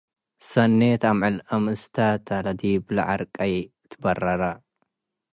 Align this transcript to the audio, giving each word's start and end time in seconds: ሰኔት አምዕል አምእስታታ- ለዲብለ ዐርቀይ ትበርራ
ሰኔት 0.49 1.03
አምዕል 1.11 1.37
አምእስታታ- 1.55 2.27
ለዲብለ 2.45 2.97
ዐርቀይ 3.11 3.53
ትበርራ 3.89 4.41